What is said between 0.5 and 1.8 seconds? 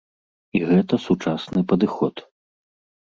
І гэта сучасны